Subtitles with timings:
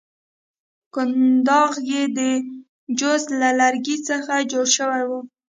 [0.93, 2.19] کنداغ یې د
[2.99, 5.19] جوز له لرګي څخه جوړ شوی وو.